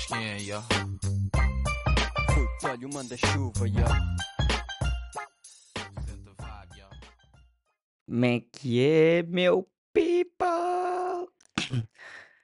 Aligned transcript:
sabes 0.00 0.06
quem 0.06 0.52
é. 0.52 0.60
Putz, 2.34 2.64
olha 2.64 2.86
o 2.86 2.94
manda-chuva, 2.94 3.68
ya. 3.68 3.86
Como 8.06 8.24
é 8.24 8.40
que 8.40 8.84
é, 8.84 9.22
meu 9.22 9.68
people? 9.92 11.28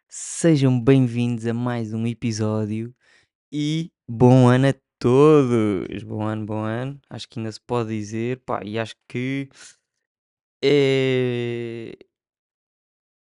Sejam 0.09 0.81
bem-vindos 0.81 1.47
a 1.47 1.55
mais 1.55 1.93
um 1.93 2.07
episódio 2.07 2.95
e 3.53 3.91
bom 4.09 4.49
ano 4.49 4.69
a 4.69 4.75
todos! 4.99 6.03
Bom 6.05 6.23
ano, 6.23 6.47
bom 6.47 6.63
ano. 6.63 7.01
Acho 7.11 7.29
que 7.29 7.39
ainda 7.39 7.51
se 7.51 7.61
pode 7.61 7.91
dizer, 7.91 8.41
pá, 8.45 8.61
e 8.65 8.79
acho 8.79 8.95
que 9.09 9.49
é. 10.63 11.93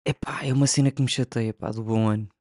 Epá, 0.06 0.44
é 0.44 0.52
uma 0.52 0.66
cena 0.66 0.90
que 0.90 1.00
me 1.00 1.08
chateia, 1.08 1.54
pá, 1.54 1.70
do 1.70 1.82
bom 1.82 2.08
ano. 2.08 2.33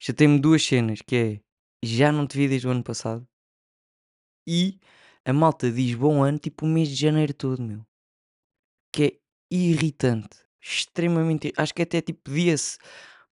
Chateia-me 0.00 0.40
duas 0.40 0.64
cenas, 0.64 1.00
que 1.02 1.16
é 1.16 1.40
já 1.84 2.10
não 2.10 2.26
te 2.26 2.36
vi 2.38 2.48
desde 2.48 2.66
o 2.66 2.70
ano 2.70 2.82
passado 2.82 3.28
e 4.46 4.80
a 5.24 5.32
malta 5.32 5.70
diz 5.70 5.94
bom 5.94 6.22
ano 6.22 6.38
tipo 6.38 6.64
o 6.64 6.68
mês 6.68 6.88
de 6.88 6.94
janeiro 6.94 7.34
todo, 7.34 7.62
meu. 7.62 7.86
Que 8.92 9.04
é 9.04 9.20
irritante. 9.50 10.38
Extremamente. 10.60 11.52
Acho 11.56 11.74
que 11.74 11.82
até 11.82 12.00
tipo 12.00 12.30
dia-se. 12.30 12.78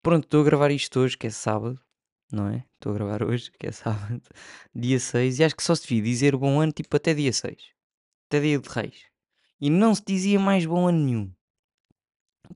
Pronto, 0.02 0.24
estou 0.24 0.42
a 0.42 0.44
gravar 0.44 0.70
isto 0.70 1.00
hoje, 1.00 1.16
que 1.16 1.26
é 1.26 1.30
sábado, 1.30 1.80
não 2.30 2.48
é? 2.48 2.64
Estou 2.74 2.92
a 2.92 2.94
gravar 2.94 3.22
hoje, 3.22 3.50
que 3.58 3.66
é 3.66 3.72
sábado, 3.72 4.22
dia 4.74 5.00
6, 5.00 5.40
e 5.40 5.44
acho 5.44 5.56
que 5.56 5.62
só 5.62 5.74
se 5.74 5.82
devia 5.82 6.02
dizer 6.02 6.36
bom 6.36 6.60
ano 6.60 6.72
tipo 6.72 6.96
até 6.96 7.12
dia 7.12 7.32
6, 7.32 7.72
até 8.28 8.40
dia 8.40 8.58
de 8.58 8.68
Reis. 8.68 9.06
E 9.60 9.68
não 9.70 9.94
se 9.94 10.02
dizia 10.06 10.38
mais 10.38 10.64
bom 10.64 10.86
ano 10.86 10.98
nenhum. 10.98 11.32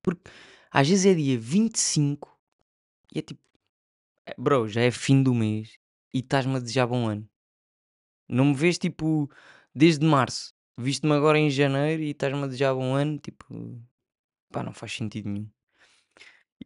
Porque 0.03 0.31
às 0.71 0.89
vezes 0.89 1.07
é 1.07 1.15
dia 1.15 1.39
25 1.39 2.39
e 3.13 3.19
é 3.19 3.23
tipo, 3.23 3.43
"Eh, 4.27 4.35
bro, 4.39 4.67
já 4.69 4.81
é 4.83 4.91
fim 4.91 5.23
do 5.23 5.33
mês 5.35 5.79
e 6.15 6.19
estás-me 6.21 6.57
a 6.57 6.61
desejar 6.61 6.87
bom 6.89 7.07
ano. 7.09 7.29
Não 8.29 8.47
me 8.47 8.55
vês 8.55 8.79
tipo 8.79 9.31
desde 9.75 10.05
março, 10.07 10.55
viste-me 10.79 11.13
agora 11.15 11.39
em 11.39 11.51
janeiro 11.51 12.03
e 12.03 12.11
estás-me 12.11 12.43
a 12.43 12.47
desejar 12.47 12.75
bom 12.75 12.95
ano, 12.95 13.19
tipo, 13.19 13.47
pá, 14.53 14.63
não 14.63 14.73
faz 14.73 14.93
sentido 14.93 15.29
nenhum. 15.29 15.51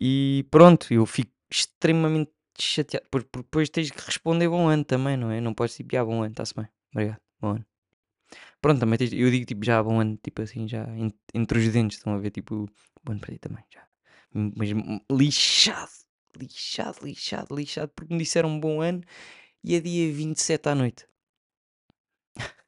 E 0.01 0.45
pronto, 0.51 0.93
eu 0.93 1.07
fico 1.07 1.33
extremamente 1.51 2.33
chateado, 2.59 3.07
porque 3.11 3.29
depois 3.37 3.69
tens 3.71 3.91
que 3.91 4.01
responder 4.01 4.49
bom 4.49 4.69
ano 4.69 4.85
também, 4.85 5.17
não 5.17 5.31
é? 5.31 5.41
Não 5.41 5.55
podes 5.55 5.77
tipo, 5.77 5.97
ah, 5.97 6.05
bom 6.05 6.23
ano, 6.23 6.33
está-se 6.33 6.55
bem, 6.55 6.67
obrigado, 6.93 7.21
bom 7.41 7.51
ano. 7.57 7.67
Pronto, 8.61 8.81
também 8.81 8.99
tens, 8.99 9.13
eu 9.13 9.31
digo 9.31 9.47
tipo 9.47 9.65
já 9.65 9.83
bom 9.83 10.01
ano, 10.01 10.19
tipo 10.23 10.43
assim, 10.43 10.69
já 10.69 10.85
en- 10.97 11.13
entre 11.35 11.59
os 11.59 11.73
dentes, 11.73 11.99
estão 11.99 12.15
a 12.15 12.19
ver, 12.19 12.31
tipo, 12.31 12.67
bom 13.05 13.13
ano 13.13 13.21
para 13.21 13.35
ti 13.35 13.39
também, 13.41 13.65
já. 13.73 13.87
Mas 14.35 14.71
lixado, 15.11 15.91
lixado, 16.39 17.05
lixado, 17.05 17.55
lixado, 17.55 17.93
porque 17.95 18.13
me 18.13 18.21
disseram 18.21 18.59
bom 18.61 18.81
ano 18.81 19.03
e 19.65 19.75
é 19.75 19.81
dia 19.81 20.13
27 20.13 20.69
à 20.69 20.75
noite. 20.75 21.07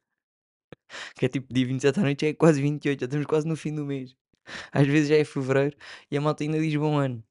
Que 1.15 1.25
é 1.25 1.29
tipo 1.29 1.53
dia 1.53 1.65
27 1.65 1.99
à 1.99 2.03
noite, 2.03 2.21
já 2.25 2.29
é 2.29 2.33
quase 2.33 2.61
28, 2.61 2.99
já 3.01 3.05
estamos 3.05 3.25
quase 3.27 3.47
no 3.47 3.55
fim 3.55 3.73
do 3.75 3.85
mês. 3.85 4.15
Às 4.71 4.87
vezes 4.87 5.09
já 5.09 5.15
é 5.15 5.23
fevereiro 5.23 5.77
e 6.09 6.17
a 6.17 6.21
malta 6.21 6.43
ainda 6.43 6.59
diz 6.59 6.75
bom 6.75 6.97
ano. 6.97 7.23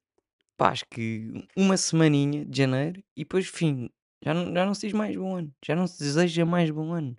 Pá, 0.56 0.70
acho 0.70 0.84
que 0.86 1.47
uma 1.56 1.77
semaninha 1.77 2.44
de 2.44 2.56
janeiro 2.56 3.03
e 3.16 3.22
depois 3.25 3.47
fim. 3.47 3.91
Já 4.22 4.34
não, 4.34 4.53
já 4.53 4.66
não 4.66 4.75
se 4.75 4.86
diz 4.86 4.92
mais 4.92 5.16
bom 5.16 5.36
ano. 5.36 5.55
Já 5.64 5.77
não 5.77 5.86
se 5.86 5.98
deseja 5.98 6.44
mais 6.44 6.70
bom 6.70 6.92
ano. 6.92 7.16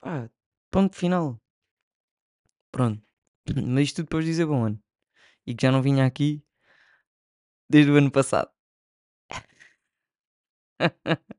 Pá, 0.00 0.30
ponto 0.70 0.96
final. 0.96 1.40
Pronto. 2.72 3.02
Mas 3.66 3.84
isto 3.84 3.96
tudo 3.96 4.06
depois 4.06 4.24
de 4.24 4.30
dizer 4.32 4.46
bom 4.46 4.64
ano. 4.64 4.82
E 5.46 5.54
que 5.54 5.62
já 5.62 5.72
não 5.72 5.82
vinha 5.82 6.04
aqui 6.04 6.42
desde 7.68 7.90
o 7.92 7.96
ano 7.96 8.10
passado. 8.10 8.50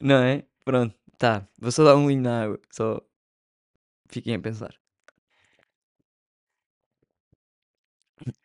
Não 0.00 0.22
é? 0.22 0.46
Pronto, 0.64 0.94
tá. 1.18 1.46
Vou 1.58 1.72
só 1.72 1.84
dar 1.84 1.96
um 1.96 2.02
golinho 2.04 2.22
na 2.22 2.44
água. 2.44 2.60
Só 2.70 3.00
fiquem 4.08 4.34
a 4.34 4.40
pensar. 4.40 4.74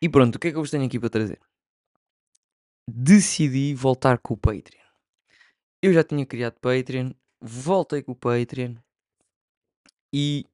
E 0.00 0.08
pronto, 0.08 0.36
o 0.36 0.38
que 0.38 0.48
é 0.48 0.50
que 0.50 0.56
eu 0.56 0.62
vos 0.62 0.70
tenho 0.70 0.84
aqui 0.86 0.98
para 0.98 1.10
trazer? 1.10 1.40
Decidi 2.88 3.74
voltar 3.74 4.18
com 4.18 4.34
o 4.34 4.36
Patreon. 4.36 4.80
Eu 5.82 5.92
já 5.92 6.04
tinha 6.04 6.26
criado 6.26 6.60
Patreon, 6.60 7.12
voltei 7.40 8.02
com 8.02 8.12
o 8.12 8.16
Patreon 8.16 8.74
e 10.12 10.44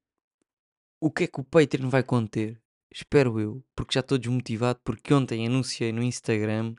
o 1.01 1.11
que 1.11 1.25
é 1.25 1.27
que 1.27 1.41
o 1.41 1.45
Patreon 1.45 1.89
vai 1.89 2.03
conter? 2.03 2.61
Espero 2.97 3.39
eu, 3.39 3.63
porque 3.75 3.93
já 3.93 4.01
estou 4.01 4.17
desmotivado, 4.17 4.81
porque 4.83 5.13
ontem 5.13 5.47
anunciei 5.47 5.93
no 5.93 6.03
Instagram 6.03 6.75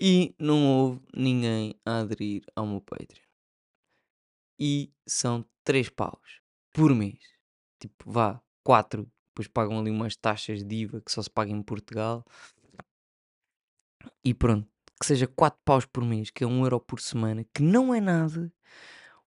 e 0.00 0.34
não 0.40 0.66
houve 0.66 1.00
ninguém 1.16 1.78
a 1.86 2.00
aderir 2.00 2.42
ao 2.56 2.66
meu 2.66 2.80
Patreon. 2.80 3.22
E 4.58 4.92
são 5.06 5.46
3 5.62 5.88
paus 5.90 6.40
por 6.72 6.92
mês. 6.92 7.20
Tipo, 7.78 8.10
vá, 8.10 8.42
4. 8.64 9.08
Depois 9.28 9.46
pagam 9.46 9.78
ali 9.78 9.88
umas 9.88 10.16
taxas 10.16 10.64
de 10.64 10.74
IVA 10.74 11.00
que 11.00 11.12
só 11.12 11.22
se 11.22 11.30
paga 11.30 11.52
em 11.52 11.62
Portugal. 11.62 12.24
E 14.24 14.34
pronto, 14.34 14.68
que 14.98 15.06
seja 15.06 15.28
4 15.28 15.60
paus 15.64 15.86
por 15.86 16.04
mês, 16.04 16.28
que 16.30 16.42
é 16.42 16.46
1 16.46 16.64
euro 16.64 16.80
por 16.80 17.00
semana, 17.00 17.44
que 17.54 17.62
não 17.62 17.94
é 17.94 18.00
nada. 18.00 18.52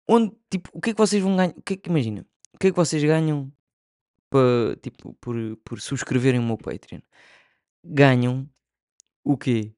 Onde, 0.07 0.35
tipo, 0.49 0.67
o 0.73 0.81
que 0.81 0.89
é 0.89 0.93
que 0.93 0.99
vocês 0.99 1.21
vão 1.21 1.35
ganhar? 1.37 1.53
O 1.55 1.61
que 1.61 1.75
é 1.75 1.77
que 1.77 1.91
imagina? 1.91 2.25
O 2.55 2.57
que 2.57 2.67
é 2.67 2.71
que 2.71 2.75
vocês 2.75 3.03
ganham 3.03 3.53
pa, 4.35 4.75
tipo, 4.81 5.13
por, 5.15 5.35
por 5.63 5.81
subscreverem 5.81 6.39
o 6.39 6.43
meu 6.43 6.57
Patreon? 6.57 7.01
Ganham 7.83 8.49
o 9.23 9.37
quê? 9.37 9.73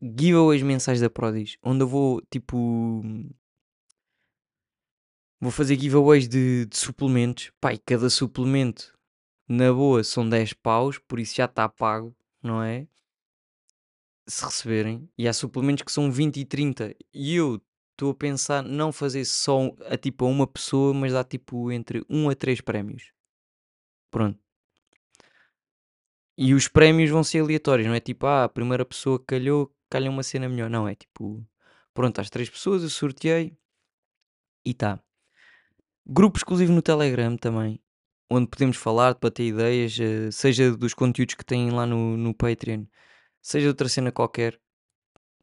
Giveaways 0.00 0.62
mensais 0.62 1.00
da 1.00 1.08
Prodis, 1.08 1.56
onde 1.62 1.84
eu 1.84 1.88
vou, 1.88 2.20
tipo, 2.30 3.02
vou 5.40 5.50
fazer 5.50 5.78
giveaways 5.78 6.28
de, 6.28 6.66
de 6.66 6.76
suplementos. 6.76 7.52
E 7.72 7.78
cada 7.78 8.10
suplemento, 8.10 8.96
na 9.48 9.72
boa, 9.72 10.04
são 10.04 10.28
10 10.28 10.54
paus, 10.54 10.98
por 10.98 11.20
isso 11.20 11.36
já 11.36 11.46
está 11.46 11.68
pago, 11.68 12.14
não 12.42 12.62
é? 12.62 12.86
se 14.26 14.44
receberem, 14.44 15.08
e 15.18 15.28
há 15.28 15.32
suplementos 15.32 15.82
que 15.82 15.92
são 15.92 16.10
20 16.10 16.38
e 16.38 16.44
30, 16.44 16.94
e 17.12 17.34
eu 17.36 17.60
estou 17.92 18.10
a 18.10 18.14
pensar 18.14 18.62
não 18.62 18.92
fazer 18.92 19.24
só 19.24 19.70
a 19.86 19.96
tipo 19.96 20.24
a 20.24 20.28
uma 20.28 20.46
pessoa, 20.46 20.94
mas 20.94 21.12
dar 21.12 21.24
tipo 21.24 21.70
entre 21.70 22.04
1 22.08 22.30
a 22.30 22.34
3 22.34 22.60
prémios. 22.60 23.12
Pronto. 24.12 24.38
E 26.36 26.54
os 26.54 26.68
prémios 26.68 27.10
vão 27.10 27.24
ser 27.24 27.40
aleatórios, 27.40 27.88
não 27.88 27.94
é 27.94 28.00
tipo, 28.00 28.26
ah, 28.26 28.44
a 28.44 28.48
primeira 28.48 28.84
pessoa 28.84 29.18
que 29.18 29.26
calhou, 29.26 29.74
calha 29.90 30.10
uma 30.10 30.22
cena 30.22 30.48
melhor. 30.48 30.68
Não, 30.70 30.86
é 30.86 30.94
tipo, 30.94 31.44
pronto, 31.94 32.20
às 32.20 32.30
três 32.30 32.48
pessoas 32.50 32.82
eu 32.82 32.90
sorteei 32.90 33.56
e 34.64 34.74
tá. 34.74 35.02
Grupo 36.06 36.36
exclusivo 36.38 36.72
no 36.72 36.82
Telegram 36.82 37.36
também, 37.36 37.80
onde 38.30 38.48
podemos 38.48 38.76
falar, 38.76 39.14
debater 39.14 39.46
ideias, 39.46 39.98
eh, 39.98 40.30
seja 40.30 40.76
dos 40.76 40.94
conteúdos 40.94 41.34
que 41.34 41.44
têm 41.44 41.70
lá 41.70 41.86
no, 41.86 42.16
no 42.16 42.34
Patreon, 42.34 42.86
seja 43.40 43.68
outra 43.68 43.88
cena 43.88 44.12
qualquer. 44.12 44.60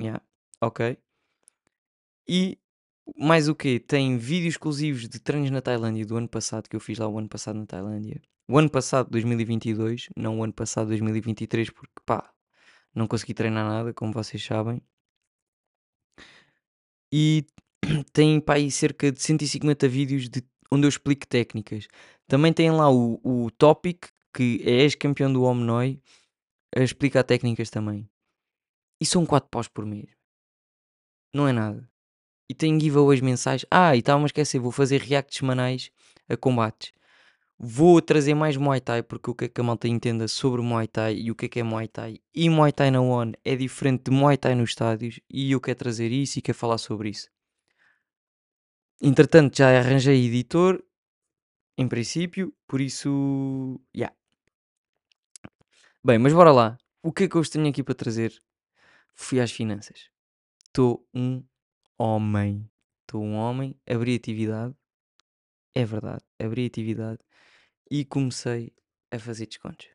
Yeah, 0.01 0.21
ok. 0.61 0.97
E 2.27 2.59
mais 3.17 3.47
o 3.49 3.55
quê? 3.55 3.79
Tem 3.79 4.17
vídeos 4.17 4.53
exclusivos 4.53 5.07
de 5.07 5.19
treinos 5.19 5.51
na 5.51 5.61
Tailândia 5.61 6.05
do 6.05 6.17
ano 6.17 6.27
passado, 6.27 6.69
que 6.69 6.75
eu 6.75 6.79
fiz 6.79 6.97
lá 6.99 7.07
o 7.07 7.17
ano 7.17 7.29
passado 7.29 7.57
na 7.57 7.65
Tailândia. 7.65 8.21
O 8.47 8.57
ano 8.57 8.69
passado, 8.69 9.09
2022, 9.11 10.09
não 10.17 10.39
o 10.39 10.43
ano 10.43 10.53
passado, 10.53 10.87
2023, 10.87 11.69
porque 11.69 11.93
pá, 12.05 12.33
não 12.93 13.07
consegui 13.07 13.33
treinar 13.33 13.67
nada, 13.67 13.93
como 13.93 14.13
vocês 14.13 14.43
sabem. 14.43 14.81
E 17.11 17.45
tem 18.13 18.39
pá, 18.39 18.55
aí 18.55 18.71
cerca 18.71 19.11
de 19.11 19.21
150 19.21 19.87
vídeos 19.87 20.29
de, 20.29 20.43
onde 20.71 20.85
eu 20.85 20.89
explico 20.89 21.27
técnicas. 21.27 21.87
Também 22.27 22.53
tem 22.53 22.71
lá 22.71 22.91
o, 22.91 23.19
o 23.23 23.51
Topic, 23.51 24.05
que 24.33 24.61
é 24.63 24.81
ex-campeão 24.81 25.31
do 25.31 25.43
Omnoi, 25.43 26.01
a 26.75 26.81
explicar 26.81 27.23
técnicas 27.23 27.69
também. 27.69 28.09
E 29.01 29.05
são 29.05 29.25
4 29.25 29.49
paus 29.49 29.67
por 29.67 29.85
mês. 29.85 30.09
Não 31.33 31.47
é 31.47 31.53
nada. 31.53 31.88
E 32.49 32.53
tem 32.53 32.79
giveaways 32.79 33.21
mensais. 33.21 33.65
Ah, 33.69 33.95
e 33.95 33.99
estava 33.99 34.23
a 34.23 34.25
esquecer, 34.25 34.59
vou 34.59 34.71
fazer 34.71 35.01
reacts 35.01 35.37
semanais 35.37 35.91
a 36.27 36.35
combates. 36.35 36.91
Vou 37.61 38.01
trazer 38.01 38.33
mais 38.33 38.55
Muay 38.55 38.79
Thai, 38.79 39.03
porque 39.03 39.29
o 39.29 39.35
que 39.35 39.45
é 39.45 39.49
que 39.49 39.59
a 39.59 39.63
malta 39.63 39.87
entenda 39.87 40.27
sobre 40.29 40.61
Muay 40.61 40.87
Thai 40.87 41.15
e 41.15 41.29
o 41.29 41.35
que 41.35 41.45
é 41.45 41.49
que 41.49 41.59
é 41.59 41.63
Muay 41.63 41.89
Thai. 41.89 42.19
E 42.33 42.49
Muay 42.49 42.71
Thai 42.71 42.89
na 42.89 43.01
ONU 43.01 43.33
é 43.43 43.55
diferente 43.55 44.05
de 44.05 44.11
Muay 44.11 44.37
Thai 44.37 44.55
nos 44.55 44.69
estádios 44.69 45.19
e 45.29 45.51
eu 45.51 45.59
quero 45.59 45.77
trazer 45.77 46.09
isso 46.09 46.39
e 46.39 46.41
quero 46.41 46.57
falar 46.57 46.77
sobre 46.77 47.09
isso. 47.09 47.29
Entretanto, 49.01 49.57
já 49.57 49.77
arranjei 49.77 50.25
editor, 50.25 50.81
em 51.77 51.87
princípio, 51.87 52.53
por 52.65 52.79
isso. 52.81 53.79
Yeah. 53.95 54.15
Bem, 56.03 56.17
mas 56.17 56.33
bora 56.33 56.51
lá. 56.51 56.77
O 57.03 57.11
que 57.11 57.25
é 57.25 57.27
que 57.27 57.35
eu 57.35 57.41
vos 57.41 57.49
tenho 57.49 57.67
aqui 57.67 57.83
para 57.83 57.95
trazer? 57.95 58.41
Fui 59.13 59.39
às 59.39 59.51
finanças. 59.51 60.09
Estou 60.67 61.05
um 61.13 61.43
homem. 61.99 62.69
Estou 63.01 63.23
um 63.23 63.35
homem, 63.35 63.75
abri 63.87 64.15
atividade. 64.15 64.75
É 65.75 65.85
verdade, 65.85 66.23
abri 66.39 66.65
atividade 66.65 67.19
e 67.91 68.05
comecei 68.05 68.73
a 69.11 69.19
fazer 69.19 69.47
descontos. 69.47 69.87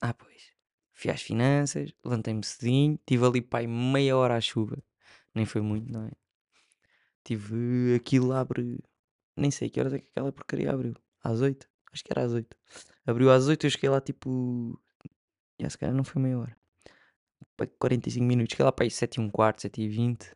Ah, 0.00 0.14
pois. 0.14 0.50
fui 0.92 1.10
às 1.10 1.22
finanças, 1.22 1.92
levantei-me 2.04 2.44
cedinho, 2.44 2.98
tive 3.06 3.24
ali 3.24 3.40
pai 3.42 3.66
meia 3.66 4.16
hora 4.16 4.36
à 4.36 4.40
chuva, 4.40 4.82
nem 5.34 5.46
foi 5.46 5.60
muito, 5.62 5.90
não 5.92 6.06
é? 6.06 6.10
Tive 7.24 7.94
aquilo 7.96 8.32
abre, 8.32 8.78
nem 9.36 9.50
sei 9.50 9.70
que 9.70 9.80
horas 9.80 9.92
é 9.94 9.98
que 9.98 10.08
aquela 10.08 10.32
porcaria 10.32 10.70
abriu, 10.72 10.94
às 11.22 11.40
8, 11.40 11.68
acho 11.92 12.04
que 12.04 12.12
era 12.12 12.24
às 12.24 12.32
8. 12.32 12.56
Abriu 13.06 13.30
às 13.30 13.46
8, 13.46 13.66
eu 13.66 13.70
cheguei 13.70 13.90
lá 13.90 14.00
tipo, 14.00 14.80
já 15.60 15.70
se 15.70 15.78
calhar 15.78 15.94
não 15.94 16.04
foi 16.04 16.22
meia 16.22 16.38
hora, 16.38 16.56
Pá, 17.56 17.66
45 17.78 18.24
minutos, 18.24 18.52
cheguei 18.52 18.64
lá 18.64 18.72
para 18.72 18.84
aí 18.84 18.90
7 18.90 19.16
e 19.16 19.20
um 19.20 19.30
quarto, 19.30 19.62
7 19.62 19.82
e 19.82 19.88
20. 19.88 20.34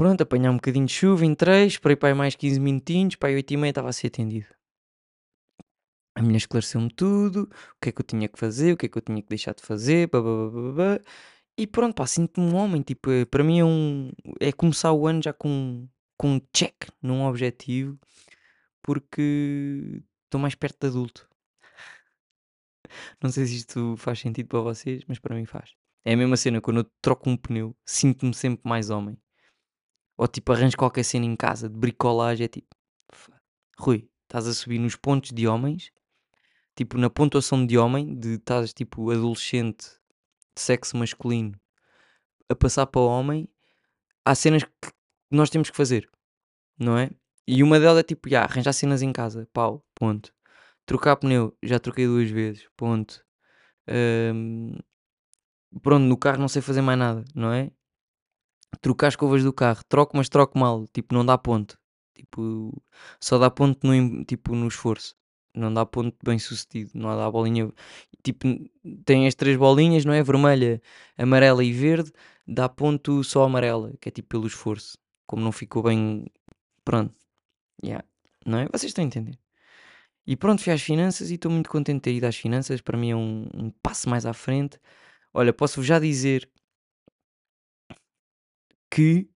Pronto, 0.00 0.22
apanhar 0.22 0.50
um 0.50 0.54
bocadinho 0.54 0.86
de 0.86 0.94
chuva, 0.94 1.26
entrei, 1.26 1.66
esperei 1.66 1.94
para 1.94 2.08
aí 2.08 2.14
mais 2.14 2.34
15 2.34 2.58
minutinhos, 2.58 3.16
para 3.16 3.28
aí 3.28 3.34
8 3.34 3.52
e 3.52 3.56
meia 3.58 3.70
estava 3.70 3.90
a 3.90 3.92
ser 3.92 4.06
atendido. 4.06 4.46
A 6.14 6.22
mulher 6.22 6.38
esclareceu-me 6.38 6.88
tudo, 6.88 7.42
o 7.42 7.80
que 7.82 7.90
é 7.90 7.92
que 7.92 8.00
eu 8.00 8.06
tinha 8.06 8.26
que 8.26 8.38
fazer, 8.38 8.72
o 8.72 8.78
que 8.78 8.86
é 8.86 8.88
que 8.88 8.96
eu 8.96 9.02
tinha 9.02 9.20
que 9.20 9.28
deixar 9.28 9.54
de 9.54 9.60
fazer, 9.60 10.08
babá, 10.08 10.98
e 11.54 11.66
pronto, 11.66 11.94
pá, 11.96 12.06
sinto-me 12.06 12.46
um 12.46 12.56
homem, 12.56 12.80
tipo, 12.80 13.10
é- 13.10 13.26
para 13.26 13.44
mim 13.44 13.58
é 13.60 13.64
um, 13.66 14.10
é 14.40 14.50
começar 14.52 14.90
o 14.90 15.06
ano 15.06 15.22
já 15.22 15.34
com, 15.34 15.86
com 16.16 16.36
um 16.36 16.40
check 16.50 16.88
num 17.02 17.26
objetivo, 17.26 17.98
porque 18.80 20.02
estou 20.24 20.40
mais 20.40 20.54
perto 20.54 20.80
de 20.80 20.86
adulto. 20.86 21.28
Não 23.22 23.30
sei 23.30 23.44
se 23.44 23.56
isto 23.56 23.96
faz 23.98 24.18
sentido 24.18 24.48
para 24.48 24.60
vocês, 24.60 25.02
mas 25.06 25.18
para 25.18 25.36
mim 25.36 25.44
faz. 25.44 25.74
É 26.06 26.14
a 26.14 26.16
mesma 26.16 26.38
cena, 26.38 26.58
quando 26.58 26.78
eu 26.80 26.90
troco 27.02 27.28
um 27.28 27.36
pneu, 27.36 27.76
sinto-me 27.84 28.32
sempre 28.32 28.66
mais 28.66 28.88
homem. 28.88 29.18
Ou 30.20 30.28
tipo, 30.28 30.52
arranjo 30.52 30.76
qualquer 30.76 31.02
cena 31.02 31.24
em 31.24 31.34
casa 31.34 31.66
de 31.66 31.78
bricolagem, 31.78 32.44
é 32.44 32.48
tipo, 32.48 32.68
"Fa- 33.10 33.40
Rui, 33.78 34.06
estás 34.24 34.46
a 34.46 34.52
subir 34.52 34.78
nos 34.78 34.94
pontos 34.94 35.30
de 35.30 35.48
homens, 35.48 35.90
tipo, 36.76 36.98
na 36.98 37.08
pontuação 37.08 37.64
de 37.64 37.78
homem, 37.78 38.14
de 38.18 38.34
estás 38.34 38.74
tipo 38.74 39.10
adolescente 39.10 39.86
de 40.54 40.60
sexo 40.60 40.94
masculino 40.98 41.58
a 42.50 42.54
passar 42.54 42.86
para 42.86 43.00
homem, 43.00 43.48
há 44.22 44.34
cenas 44.34 44.64
que 44.64 44.92
nós 45.30 45.48
temos 45.48 45.70
que 45.70 45.76
fazer, 45.76 46.06
não 46.78 46.98
é? 46.98 47.10
E 47.46 47.62
uma 47.62 47.80
delas 47.80 48.00
é 48.00 48.02
tipo, 48.02 48.28
já, 48.28 48.42
arranjar 48.44 48.74
cenas 48.74 49.00
em 49.00 49.14
casa, 49.14 49.48
pau, 49.54 49.82
ponto. 49.94 50.34
Trocar 50.84 51.16
pneu, 51.16 51.56
já 51.62 51.80
troquei 51.80 52.06
duas 52.06 52.28
vezes, 52.28 52.68
ponto. 52.76 53.24
Pronto, 55.82 56.04
no 56.04 56.16
carro 56.16 56.38
não 56.40 56.48
sei 56.48 56.60
fazer 56.62 56.82
mais 56.82 56.98
nada, 56.98 57.24
não 57.34 57.52
é? 57.52 57.70
Trocar 58.80 59.08
as 59.08 59.14
escovas 59.14 59.42
do 59.44 59.52
carro, 59.52 59.82
troco, 59.88 60.16
mas 60.16 60.28
troco 60.28 60.58
mal, 60.58 60.86
tipo, 60.88 61.14
não 61.14 61.24
dá 61.24 61.36
ponto. 61.36 61.78
Tipo, 62.14 62.82
só 63.20 63.38
dá 63.38 63.50
ponto 63.50 63.86
no, 63.86 64.24
tipo, 64.24 64.54
no 64.54 64.68
esforço. 64.68 65.16
Não 65.54 65.72
dá 65.72 65.84
ponto 65.84 66.16
bem 66.24 66.38
sucedido, 66.38 66.92
não 66.94 67.16
dá 67.16 67.30
bolinha. 67.30 67.72
Tipo, 68.22 68.46
tem 69.04 69.26
as 69.26 69.34
três 69.34 69.56
bolinhas, 69.56 70.04
não 70.04 70.12
é? 70.12 70.22
Vermelha, 70.22 70.80
amarela 71.18 71.64
e 71.64 71.72
verde, 71.72 72.12
dá 72.46 72.68
ponto 72.68 73.24
só 73.24 73.44
amarela, 73.44 73.92
que 74.00 74.08
é 74.08 74.12
tipo 74.12 74.28
pelo 74.28 74.46
esforço. 74.46 74.98
Como 75.26 75.42
não 75.42 75.52
ficou 75.52 75.82
bem. 75.82 76.26
Pronto, 76.84 77.14
yeah. 77.84 78.04
não 78.46 78.58
é? 78.58 78.66
Vocês 78.66 78.90
estão 78.90 79.04
a 79.04 79.06
entender. 79.06 79.38
E 80.26 80.36
pronto, 80.36 80.62
fui 80.62 80.72
às 80.72 80.82
finanças 80.82 81.30
e 81.30 81.34
estou 81.34 81.50
muito 81.50 81.70
contente 81.70 81.96
de 81.96 82.02
ter 82.02 82.14
ido 82.14 82.26
às 82.26 82.36
finanças. 82.36 82.80
Para 82.80 82.98
mim 82.98 83.10
é 83.10 83.16
um, 83.16 83.48
um 83.54 83.70
passo 83.82 84.08
mais 84.08 84.26
à 84.26 84.32
frente. 84.32 84.78
Olha, 85.34 85.52
posso-vos 85.52 85.86
já 85.86 85.98
dizer 85.98 86.48
que 88.90 89.28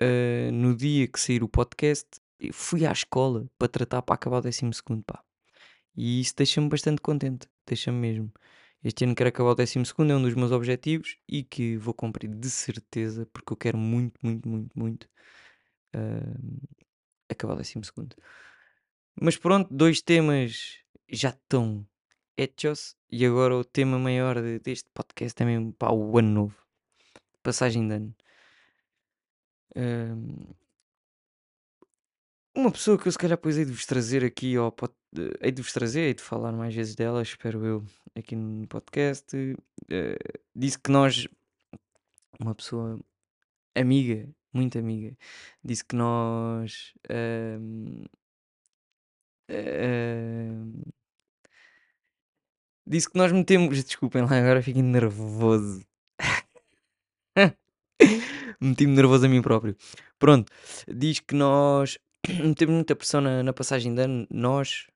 eh, 0.00 0.50
no 0.52 0.76
dia 0.76 1.08
que 1.08 1.20
sair 1.20 1.42
o 1.42 1.48
podcast, 1.48 2.08
fui 2.52 2.86
à 2.86 2.92
escola 2.92 3.48
para 3.58 3.68
tratar 3.68 4.02
para 4.02 4.14
acabar 4.14 4.38
o 4.38 4.42
décimo 4.42 4.72
segundo, 4.72 5.02
pá. 5.04 5.22
E 5.96 6.20
isso 6.20 6.34
deixa-me 6.36 6.68
bastante 6.68 7.00
contente, 7.02 7.48
deixa-me 7.66 7.98
mesmo. 7.98 8.32
Este 8.84 9.04
ano 9.04 9.14
quero 9.16 9.28
acabar 9.30 9.50
o 9.50 9.54
décimo 9.56 9.84
segundo, 9.84 10.12
é 10.12 10.16
um 10.16 10.22
dos 10.22 10.34
meus 10.34 10.52
objetivos 10.52 11.16
e 11.28 11.42
que 11.42 11.76
vou 11.76 11.92
cumprir 11.94 12.30
de 12.32 12.50
certeza, 12.50 13.26
porque 13.32 13.52
eu 13.52 13.56
quero 13.56 13.76
muito, 13.78 14.18
muito, 14.22 14.48
muito, 14.48 14.78
muito 14.78 15.08
ahm, 15.94 16.58
acabar 17.28 17.54
o 17.54 17.56
décimo 17.58 17.84
segundo. 17.84 18.14
Mas 19.20 19.36
pronto, 19.36 19.68
dois 19.74 20.00
temas 20.00 20.78
já 21.08 21.30
estão 21.30 21.84
hechos 22.36 22.96
e 23.10 23.26
agora 23.26 23.56
o 23.56 23.64
tema 23.64 23.98
maior 23.98 24.40
de- 24.40 24.60
deste 24.60 24.88
podcast 24.94 25.42
é 25.42 25.46
mesmo 25.46 25.74
o 25.82 26.18
ano 26.18 26.28
novo. 26.30 26.56
Passagem 27.42 27.88
de 27.88 27.94
ano. 27.94 28.14
Uma 32.54 32.72
pessoa 32.72 32.98
que 32.98 33.06
eu 33.06 33.12
se 33.12 33.18
calhar 33.18 33.36
depois 33.36 33.56
hei 33.56 33.64
de 33.64 33.72
vos 33.72 33.86
trazer 33.86 34.24
aqui 34.24 34.56
ao 34.56 34.72
pod... 34.72 34.92
hei 35.40 35.52
de 35.52 35.62
vos 35.62 35.72
trazer, 35.72 36.00
hei 36.02 36.14
de 36.14 36.22
falar 36.22 36.52
mais 36.52 36.74
vezes 36.74 36.94
dela, 36.96 37.22
espero 37.22 37.64
eu, 37.64 37.84
aqui 38.16 38.34
no 38.34 38.66
podcast. 38.66 39.36
eh, 39.90 40.18
disse 40.54 40.78
que 40.78 40.90
nós, 40.90 41.28
uma 42.40 42.54
pessoa 42.54 42.98
amiga, 43.76 44.28
muito 44.52 44.78
amiga, 44.78 45.16
disse 45.64 45.84
que 45.84 45.94
nós 45.96 46.92
disse 52.86 53.08
que 53.10 53.18
nós 53.18 53.30
metemos, 53.32 53.82
desculpem 53.84 54.22
lá, 54.22 54.36
agora 54.38 54.62
fiquei 54.62 54.82
nervoso. 54.82 55.87
Meti-me 58.60 58.94
nervoso 58.94 59.26
a 59.26 59.28
mim 59.28 59.42
próprio. 59.42 59.76
Pronto, 60.18 60.52
diz 60.88 61.20
que 61.20 61.34
nós 61.34 61.98
metemos 62.28 62.74
muita 62.74 62.96
pressão 62.96 63.20
na, 63.20 63.42
na 63.42 63.52
passagem 63.52 63.94
de 63.94 64.02
ano, 64.02 64.26
nós, 64.30 64.86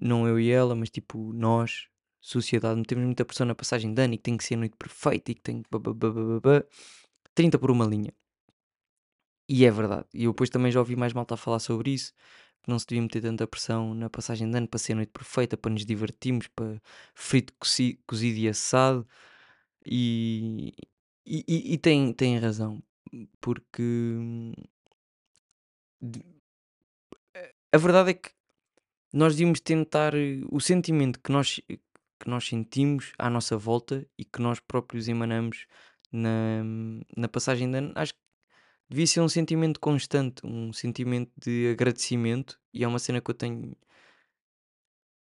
não 0.00 0.26
eu 0.28 0.38
e 0.40 0.50
ela, 0.50 0.74
mas 0.74 0.90
tipo 0.90 1.32
nós, 1.32 1.88
sociedade, 2.20 2.78
metemos 2.78 3.04
muita 3.04 3.24
pressão 3.24 3.46
na 3.46 3.54
passagem 3.54 3.94
de 3.94 4.02
ano 4.02 4.14
e 4.14 4.16
que 4.18 4.24
tem 4.24 4.36
que 4.36 4.44
ser 4.44 4.54
a 4.54 4.58
noite 4.58 4.76
perfeita 4.78 5.32
e 5.32 5.34
que 5.34 5.42
tem 5.42 5.62
que 5.62 5.68
bababababá, 5.70 6.64
30 7.34 7.58
por 7.58 7.70
uma 7.70 7.86
linha. 7.86 8.12
E 9.48 9.64
é 9.64 9.70
verdade. 9.70 10.06
E 10.14 10.24
eu 10.24 10.32
depois 10.32 10.50
também 10.50 10.72
já 10.72 10.80
ouvi 10.80 10.96
mais 10.96 11.12
malta 11.12 11.34
a 11.34 11.36
falar 11.36 11.58
sobre 11.58 11.90
isso, 11.92 12.12
que 12.62 12.70
não 12.70 12.78
se 12.78 12.86
devia 12.86 13.02
meter 13.02 13.20
tanta 13.22 13.46
pressão 13.46 13.94
na 13.94 14.08
passagem 14.08 14.50
de 14.50 14.56
ano 14.56 14.68
para 14.68 14.78
ser 14.78 14.92
a 14.94 14.96
noite 14.96 15.10
perfeita, 15.12 15.56
para 15.56 15.70
nos 15.70 15.84
divertirmos, 15.84 16.46
para 16.48 16.80
frito, 17.14 17.52
cozi- 17.58 18.00
cozido 18.06 18.38
e 18.38 18.48
assado. 18.48 19.06
E, 19.86 20.74
e, 21.26 21.44
e, 21.48 21.74
e 21.74 21.78
tem, 21.78 22.12
tem 22.12 22.38
razão, 22.38 22.82
porque 23.40 23.82
a 27.72 27.78
verdade 27.78 28.10
é 28.10 28.14
que 28.14 28.30
nós 29.12 29.34
devíamos 29.34 29.60
tentar 29.60 30.14
eh, 30.14 30.40
o 30.50 30.60
sentimento 30.60 31.20
que 31.20 31.30
nós, 31.32 31.60
que 31.66 32.28
nós 32.28 32.46
sentimos 32.46 33.12
à 33.18 33.30
nossa 33.30 33.56
volta 33.56 34.06
e 34.18 34.24
que 34.24 34.40
nós 34.40 34.60
próprios 34.60 35.08
emanamos 35.08 35.66
na, 36.12 36.62
na 37.16 37.28
passagem 37.28 37.70
de 37.70 37.78
ano, 37.78 37.92
acho 37.94 38.12
que 38.14 38.20
devia 38.88 39.06
ser 39.06 39.20
um 39.20 39.28
sentimento 39.28 39.80
constante, 39.80 40.44
um 40.44 40.72
sentimento 40.72 41.32
de 41.40 41.70
agradecimento, 41.72 42.60
e 42.72 42.84
é 42.84 42.88
uma 42.88 42.98
cena 42.98 43.20
que 43.20 43.30
eu 43.30 43.34
tenho. 43.34 43.76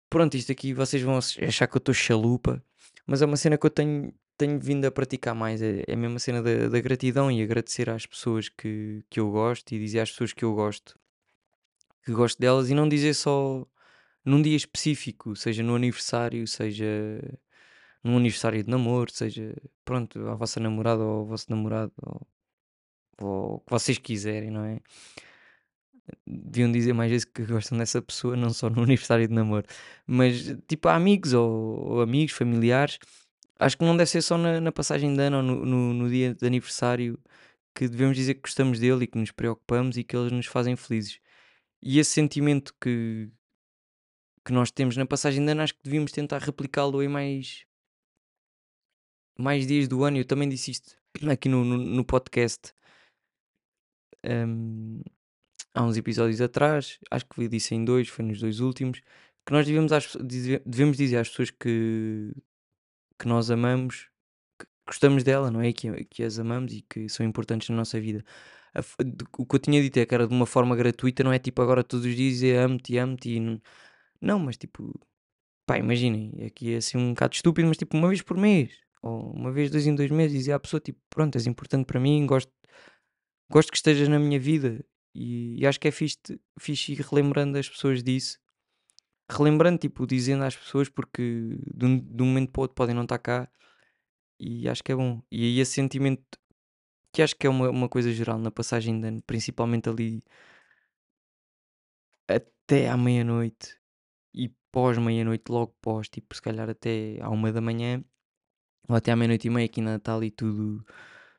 Pronto, 0.09 0.35
isto 0.35 0.51
aqui 0.51 0.73
vocês 0.73 1.01
vão 1.01 1.17
ach- 1.17 1.39
achar 1.41 1.67
que 1.67 1.75
eu 1.75 1.79
estou 1.79 1.93
chalupa, 1.93 2.63
mas 3.05 3.21
é 3.21 3.25
uma 3.25 3.37
cena 3.37 3.57
que 3.57 3.65
eu 3.65 3.69
tenho, 3.69 4.13
tenho 4.41 4.59
vindo 4.59 4.85
a 4.85 4.91
praticar 4.91 5.35
mais. 5.35 5.61
É, 5.61 5.83
é 5.87 5.93
a 5.93 5.97
mesma 5.97 6.19
cena 6.19 6.41
da, 6.41 6.67
da 6.67 6.79
gratidão 6.81 7.31
e 7.31 7.41
agradecer 7.43 7.89
às 7.89 8.05
pessoas 8.05 8.49
que, 8.49 9.03
que 9.09 9.19
eu 9.19 9.31
gosto 9.31 9.71
e 9.73 9.79
dizer 9.79 9.99
às 10.01 10.11
pessoas 10.11 10.33
que 10.33 10.43
eu 10.43 10.53
gosto 10.53 10.99
que 12.03 12.11
gosto 12.11 12.39
delas 12.39 12.69
e 12.69 12.73
não 12.73 12.89
dizer 12.89 13.13
só 13.13 13.65
num 14.25 14.41
dia 14.41 14.55
específico, 14.57 15.35
seja 15.35 15.63
no 15.63 15.75
aniversário, 15.75 16.47
seja 16.47 16.85
num 18.03 18.17
aniversário 18.17 18.63
de 18.63 18.69
namoro, 18.69 19.11
seja 19.11 19.55
pronto, 19.85 20.27
à 20.27 20.35
vossa 20.35 20.59
namorada 20.59 21.03
ou 21.03 21.19
ao 21.19 21.25
vosso 21.25 21.45
namorado, 21.49 21.93
ou, 22.01 22.27
ou 23.21 23.55
o 23.55 23.59
que 23.59 23.71
vocês 23.71 23.97
quiserem, 23.97 24.51
não 24.51 24.65
é? 24.65 24.79
Deviam 26.25 26.71
dizer 26.71 26.93
mais 26.93 27.11
vezes 27.11 27.25
que 27.25 27.45
gostam 27.45 27.77
dessa 27.77 28.01
pessoa, 28.01 28.35
não 28.35 28.51
só 28.51 28.69
no 28.69 28.81
aniversário 28.83 29.27
de 29.27 29.33
namoro, 29.33 29.65
mas 30.07 30.55
tipo 30.67 30.87
a 30.87 30.95
amigos 30.95 31.33
ou, 31.33 31.51
ou 31.91 32.01
amigos, 32.01 32.33
familiares. 32.33 32.97
Acho 33.61 33.77
que 33.77 33.85
não 33.85 33.95
deve 33.95 34.09
ser 34.09 34.23
só 34.23 34.39
na, 34.39 34.59
na 34.59 34.71
passagem 34.71 35.15
de 35.15 35.21
ano 35.21 35.37
ou 35.37 35.43
no, 35.43 35.65
no, 35.65 35.93
no 35.93 36.09
dia 36.09 36.33
de 36.33 36.47
aniversário 36.47 37.19
que 37.75 37.87
devemos 37.87 38.17
dizer 38.17 38.33
que 38.33 38.41
gostamos 38.41 38.79
dele 38.79 39.03
e 39.03 39.07
que 39.07 39.19
nos 39.19 39.29
preocupamos 39.29 39.97
e 39.97 40.03
que 40.03 40.15
eles 40.15 40.31
nos 40.31 40.47
fazem 40.47 40.75
felizes. 40.75 41.19
E 41.79 41.99
esse 41.99 42.09
sentimento 42.09 42.73
que, 42.81 43.29
que 44.43 44.51
nós 44.51 44.71
temos 44.71 44.97
na 44.97 45.05
passagem 45.05 45.45
de 45.45 45.51
ano, 45.51 45.61
acho 45.61 45.75
que 45.75 45.83
devíamos 45.83 46.11
tentar 46.11 46.39
replicá-lo 46.39 47.03
em 47.03 47.07
mais, 47.07 47.63
mais 49.37 49.67
dias 49.67 49.87
do 49.87 50.03
ano. 50.03 50.17
Eu 50.17 50.25
também 50.25 50.49
disse 50.49 50.71
isto 50.71 50.97
aqui 51.31 51.47
no, 51.47 51.63
no, 51.63 51.77
no 51.77 52.03
podcast 52.03 52.73
hum, 54.25 55.03
há 55.71 55.83
uns 55.83 55.97
episódios 55.97 56.41
atrás, 56.41 56.99
acho 57.11 57.25
que 57.27 57.47
disse 57.47 57.75
em 57.75 57.85
dois, 57.85 58.07
foi 58.07 58.25
nos 58.25 58.39
dois 58.39 58.59
últimos, 58.59 59.01
que 59.45 59.51
nós 59.51 59.67
devemos, 59.67 59.91
devemos 60.65 60.97
dizer 60.97 61.17
às 61.17 61.29
pessoas 61.29 61.51
que, 61.51 62.31
que 63.21 63.27
nós 63.27 63.51
amamos, 63.51 64.09
que 64.59 64.67
gostamos 64.87 65.23
dela, 65.23 65.51
não 65.51 65.61
é? 65.61 65.73
Que, 65.73 66.05
que 66.05 66.23
as 66.23 66.39
amamos 66.39 66.73
e 66.73 66.81
que 66.83 67.09
são 67.09 67.25
importantes 67.25 67.69
na 67.69 67.75
nossa 67.77 67.99
vida. 68.01 68.23
A 68.75 68.81
o 69.37 69.45
que 69.45 69.55
eu 69.55 69.59
tinha 69.59 69.81
dito 69.81 69.97
é 69.99 70.05
que 70.05 70.15
era 70.15 70.27
de 70.27 70.33
uma 70.33 70.45
forma 70.45 70.75
gratuita, 70.75 71.23
não 71.23 71.33
é 71.33 71.39
tipo 71.39 71.61
agora 71.61 71.83
todos 71.83 72.05
os 72.05 72.15
dias 72.15 72.33
dizer 72.35 72.57
amo-te, 72.59 72.97
amo-te 72.97 73.39
não, 73.39 73.61
não, 74.21 74.39
mas 74.39 74.57
tipo 74.57 74.93
pá, 75.65 75.77
imaginem, 75.77 76.45
aqui 76.45 76.73
é 76.73 76.77
assim 76.77 76.97
um 76.97 77.09
bocado 77.13 77.35
estúpido, 77.35 77.67
mas 77.67 77.77
tipo 77.77 77.97
uma 77.97 78.09
vez 78.09 78.21
por 78.21 78.37
mês, 78.37 78.71
ou 79.01 79.31
uma 79.33 79.51
vez 79.51 79.71
dois 79.71 79.87
em 79.87 79.95
dois 79.95 80.11
meses, 80.11 80.37
dizia 80.37 80.55
à 80.55 80.59
pessoa 80.59 80.79
tipo, 80.81 80.99
pronto, 81.09 81.35
és 81.37 81.47
importante 81.47 81.85
para 81.85 81.99
mim, 81.99 82.25
gosto, 82.25 82.51
gosto 83.49 83.71
que 83.71 83.77
estejas 83.77 84.07
na 84.09 84.19
minha 84.19 84.39
vida. 84.39 84.83
E, 85.13 85.59
e 85.61 85.67
acho 85.67 85.79
que 85.79 85.87
é 85.87 85.91
fixe, 85.91 86.17
fixe 86.59 86.93
ir 86.93 87.01
relembrando 87.01 87.57
as 87.57 87.69
pessoas 87.69 88.03
disso. 88.03 88.39
Relembrando, 89.31 89.79
tipo, 89.79 90.05
dizendo 90.05 90.43
às 90.43 90.55
pessoas, 90.55 90.89
porque 90.89 91.57
de 91.73 91.85
um, 91.85 91.99
de 91.99 92.23
um 92.23 92.25
momento 92.27 92.51
para 92.51 92.59
o 92.59 92.63
outro 92.63 92.75
podem 92.75 92.95
não 92.95 93.03
estar 93.03 93.19
cá. 93.19 93.49
E 94.39 94.67
acho 94.69 94.83
que 94.83 94.91
é 94.91 94.95
bom. 94.95 95.21
E 95.31 95.43
aí 95.45 95.59
esse 95.59 95.73
sentimento, 95.73 96.23
que 97.13 97.21
acho 97.21 97.35
que 97.35 97.47
é 97.47 97.49
uma, 97.49 97.69
uma 97.69 97.89
coisa 97.89 98.11
geral 98.11 98.39
na 98.39 98.51
passagem 98.51 98.99
de 98.99 99.07
ano, 99.07 99.21
principalmente 99.23 99.89
ali 99.89 100.23
até 102.27 102.89
à 102.89 102.97
meia-noite 102.97 103.77
e 104.33 104.49
pós 104.71 104.97
meia-noite, 104.97 105.51
logo 105.51 105.75
pós, 105.81 106.09
tipo, 106.09 106.35
se 106.35 106.41
calhar 106.41 106.69
até 106.69 107.19
à 107.21 107.29
uma 107.29 107.51
da 107.51 107.61
manhã 107.61 108.03
ou 108.87 108.95
até 108.95 109.11
à 109.11 109.15
meia-noite 109.15 109.47
e 109.47 109.51
meia, 109.51 109.65
aqui 109.65 109.81
na 109.81 109.93
Natal 109.93 110.23
e 110.23 110.31
tudo 110.31 110.85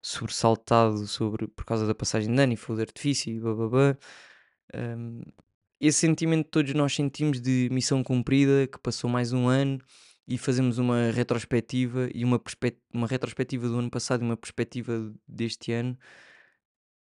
sobressaltado 0.02 1.06
sobre, 1.06 1.46
por 1.48 1.64
causa 1.64 1.86
da 1.86 1.94
passagem 1.94 2.34
de 2.34 2.40
ano 2.42 2.52
e 2.52 2.56
fogo 2.56 2.76
de 2.78 2.82
artifício 2.82 3.32
e 3.32 3.40
bababá. 3.40 3.96
Um, 4.74 5.22
esse 5.82 5.98
sentimento 5.98 6.44
que 6.44 6.50
todos 6.52 6.72
nós 6.74 6.94
sentimos 6.94 7.40
de 7.40 7.68
missão 7.72 8.04
cumprida, 8.04 8.68
que 8.68 8.78
passou 8.78 9.10
mais 9.10 9.32
um 9.32 9.48
ano 9.48 9.80
e 10.28 10.38
fazemos 10.38 10.78
uma 10.78 11.10
retrospectiva 11.10 12.08
e 12.14 12.24
uma, 12.24 12.40
uma 12.94 13.08
retrospectiva 13.08 13.66
do 13.66 13.76
ano 13.80 13.90
passado 13.90 14.22
e 14.22 14.24
uma 14.24 14.36
perspectiva 14.36 15.12
deste 15.26 15.72
ano. 15.72 15.98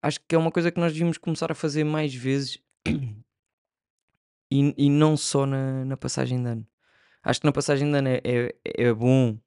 Acho 0.02 0.22
que 0.26 0.34
é 0.34 0.38
uma 0.38 0.50
coisa 0.50 0.72
que 0.72 0.80
nós 0.80 0.94
devíamos 0.94 1.18
começar 1.18 1.52
a 1.52 1.56
fazer 1.56 1.84
mais 1.84 2.16
vezes 2.16 2.58
e, 4.50 4.74
e 4.78 4.90
não 4.90 5.18
só 5.18 5.46
na, 5.46 5.84
na 5.84 5.98
passagem 5.98 6.42
de 6.42 6.48
ano. 6.48 6.66
Acho 7.22 7.42
que 7.42 7.48
na 7.48 7.52
passagem 7.52 7.92
de 7.92 7.98
ano 7.98 8.08
é, 8.08 8.22
é, 8.24 8.56
é 8.64 8.94
bom, 8.94 9.38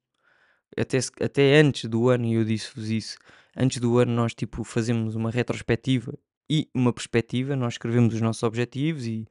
até, 0.77 0.99
até 1.19 1.59
antes 1.59 1.89
do 1.89 2.07
ano, 2.07 2.25
e 2.27 2.33
eu 2.35 2.45
disse-vos 2.45 2.87
isso, 2.91 3.17
antes 3.57 3.79
do 3.79 3.97
ano 3.97 4.13
nós 4.13 4.35
tipo 4.35 4.63
fazemos 4.63 5.15
uma 5.15 5.31
retrospectiva 5.31 6.13
e 6.49 6.69
uma 6.73 6.93
perspectiva, 6.93 7.55
nós 7.55 7.75
escrevemos 7.75 8.13
os 8.13 8.21
nossos 8.21 8.43
objetivos 8.43 9.05
e, 9.05 9.25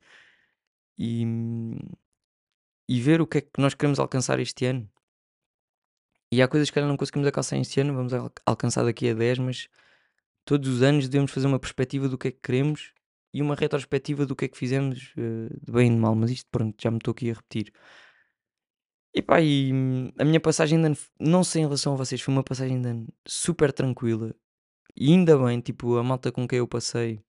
e, 0.98 1.24
e 2.88 3.00
ver 3.00 3.20
o 3.20 3.26
que 3.26 3.38
é 3.38 3.40
que 3.40 3.60
nós 3.60 3.74
queremos 3.74 3.98
alcançar 3.98 4.40
este 4.40 4.66
ano. 4.66 4.88
E 6.32 6.40
há 6.40 6.48
coisas 6.48 6.70
que 6.70 6.78
ainda 6.78 6.88
não 6.88 6.96
conseguimos 6.96 7.26
alcançar 7.26 7.58
este 7.58 7.80
ano, 7.80 7.94
vamos 7.94 8.12
alcançar 8.46 8.84
daqui 8.84 9.08
a 9.10 9.14
10, 9.14 9.38
mas 9.40 9.68
todos 10.44 10.68
os 10.68 10.82
anos 10.82 11.08
devemos 11.08 11.30
fazer 11.30 11.46
uma 11.46 11.58
perspectiva 11.58 12.08
do 12.08 12.16
que 12.16 12.28
é 12.28 12.30
que 12.32 12.40
queremos 12.42 12.92
e 13.34 13.42
uma 13.42 13.54
retrospectiva 13.54 14.26
do 14.26 14.36
que 14.36 14.46
é 14.46 14.48
que 14.48 14.58
fizemos 14.58 15.12
uh, 15.16 15.48
de 15.64 15.72
bem 15.72 15.88
e 15.88 15.94
de 15.94 15.96
mal, 15.96 16.14
mas 16.14 16.30
isto 16.30 16.48
pronto, 16.50 16.76
já 16.80 16.90
me 16.90 16.98
estou 16.98 17.12
aqui 17.12 17.30
a 17.30 17.34
repetir. 17.34 17.72
E 19.14 19.20
pá, 19.22 19.40
e 19.42 19.70
a 20.18 20.24
minha 20.24 20.40
passagem 20.40 20.78
de 20.80 20.86
ano, 20.86 20.96
não 21.20 21.44
sei 21.44 21.62
em 21.62 21.64
relação 21.66 21.92
a 21.92 21.96
vocês, 21.96 22.20
foi 22.20 22.32
uma 22.32 22.42
passagem 22.42 22.80
de 22.80 22.88
ano 22.88 23.08
super 23.26 23.70
tranquila. 23.72 24.34
E 24.96 25.12
ainda 25.12 25.38
bem, 25.38 25.60
tipo, 25.60 25.96
a 25.96 26.02
malta 26.02 26.30
com 26.30 26.46
quem 26.46 26.58
eu 26.58 26.68
passei 26.68 27.22